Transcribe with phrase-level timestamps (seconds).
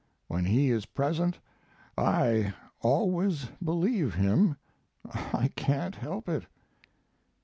[0.27, 1.39] When he is present
[1.95, 4.55] I always believe him;
[5.31, 6.47] I can't help it.